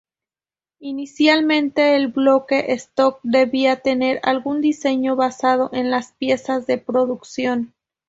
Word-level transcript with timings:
Inicialmente, 0.79 1.95
el 1.95 2.07
"bloque-stock" 2.07 3.19
debía 3.21 3.81
tener 3.81 4.19
algún 4.23 4.59
diseño 4.59 5.15
basado 5.15 5.69
en 5.73 5.91
las 5.91 6.11
piezas 6.13 6.65
de 6.65 6.79
producción. 6.79 7.75